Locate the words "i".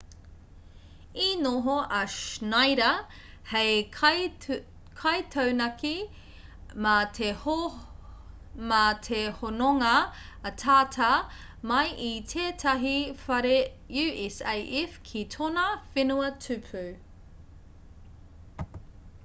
1.23-1.25, 12.05-12.15